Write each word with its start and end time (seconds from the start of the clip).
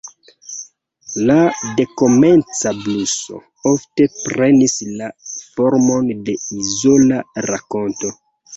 La 1.31 1.35
dekomenca 1.81 2.71
bluso 2.79 3.37
ofte 3.73 4.09
prenis 4.23 4.75
la 5.03 5.11
formon 5.35 6.11
de 6.31 6.39
izola 6.65 7.23
rakonto. 7.51 8.15